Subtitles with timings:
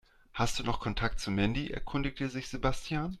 [0.33, 3.09] "Hast du noch Kontakt zu Mandy?", erkundigte sich Sebastian.